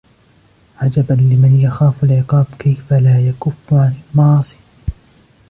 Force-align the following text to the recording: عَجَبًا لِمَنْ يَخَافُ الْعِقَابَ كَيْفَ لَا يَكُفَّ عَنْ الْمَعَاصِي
عَجَبًا 0.77 1.13
لِمَنْ 1.13 1.59
يَخَافُ 1.61 2.03
الْعِقَابَ 2.03 2.45
كَيْفَ 2.59 2.93
لَا 2.93 3.19
يَكُفَّ 3.27 3.73
عَنْ 3.73 3.93
الْمَعَاصِي 4.13 4.57